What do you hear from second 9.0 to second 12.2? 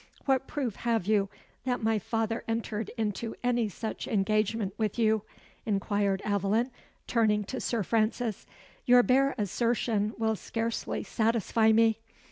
bare assertion will scarcely satisfy me."